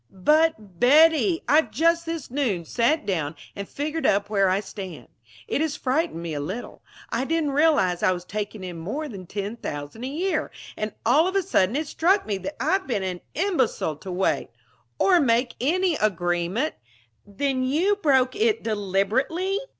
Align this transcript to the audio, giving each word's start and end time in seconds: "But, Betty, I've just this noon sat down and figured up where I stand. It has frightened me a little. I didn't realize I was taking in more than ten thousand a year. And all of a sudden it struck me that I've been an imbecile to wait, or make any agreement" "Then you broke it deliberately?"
"But, 0.09 0.79
Betty, 0.79 1.43
I've 1.47 1.69
just 1.69 2.07
this 2.07 2.31
noon 2.31 2.65
sat 2.65 3.05
down 3.05 3.35
and 3.55 3.69
figured 3.69 4.07
up 4.07 4.31
where 4.31 4.49
I 4.49 4.59
stand. 4.59 5.09
It 5.47 5.61
has 5.61 5.75
frightened 5.77 6.23
me 6.23 6.33
a 6.33 6.39
little. 6.39 6.81
I 7.11 7.23
didn't 7.23 7.51
realize 7.51 8.01
I 8.01 8.11
was 8.11 8.25
taking 8.25 8.63
in 8.63 8.79
more 8.79 9.07
than 9.07 9.27
ten 9.27 9.57
thousand 9.57 10.03
a 10.03 10.07
year. 10.07 10.49
And 10.75 10.93
all 11.05 11.27
of 11.27 11.35
a 11.35 11.43
sudden 11.43 11.75
it 11.75 11.85
struck 11.85 12.25
me 12.25 12.39
that 12.39 12.55
I've 12.59 12.87
been 12.87 13.03
an 13.03 13.21
imbecile 13.35 13.97
to 13.97 14.11
wait, 14.11 14.49
or 14.97 15.19
make 15.19 15.53
any 15.61 15.93
agreement" 15.97 16.73
"Then 17.27 17.63
you 17.63 17.95
broke 18.01 18.35
it 18.35 18.63
deliberately?" 18.63 19.59